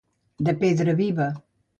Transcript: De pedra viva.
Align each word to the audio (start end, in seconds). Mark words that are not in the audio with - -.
De 0.47 0.55
pedra 0.63 0.95
viva. 1.01 1.27